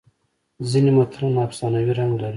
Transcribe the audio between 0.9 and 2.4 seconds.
متلونه افسانوي رنګ لري